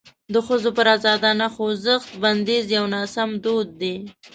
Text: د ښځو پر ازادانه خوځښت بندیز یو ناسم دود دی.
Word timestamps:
د 0.33 0.35
ښځو 0.47 0.69
پر 0.77 0.85
ازادانه 0.95 1.47
خوځښت 1.55 2.09
بندیز 2.21 2.65
یو 2.77 2.85
ناسم 2.95 3.29
دود 3.43 3.69
دی. 3.81 3.95